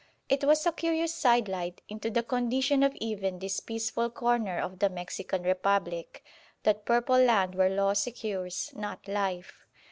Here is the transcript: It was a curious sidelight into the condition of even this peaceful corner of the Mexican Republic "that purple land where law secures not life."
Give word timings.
It 0.29 0.43
was 0.43 0.65
a 0.65 0.71
curious 0.71 1.13
sidelight 1.13 1.81
into 1.87 2.09
the 2.09 2.23
condition 2.23 2.81
of 2.81 2.95
even 2.95 3.37
this 3.37 3.59
peaceful 3.59 4.09
corner 4.09 4.57
of 4.57 4.79
the 4.79 4.89
Mexican 4.89 5.43
Republic 5.43 6.25
"that 6.63 6.85
purple 6.85 7.19
land 7.19 7.53
where 7.53 7.69
law 7.69 7.93
secures 7.93 8.71
not 8.75 9.07
life." 9.07 9.67